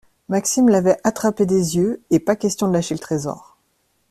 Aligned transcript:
Maxime 0.29 0.67
l’avait 0.69 0.97
attrapée 1.03 1.45
des 1.45 1.75
yeux 1.75 2.01
et 2.09 2.19
pas 2.19 2.35
question 2.35 2.67
de 2.67 2.73
lâcher 2.73 2.95
le 2.95 2.99
trésor. 2.99 3.55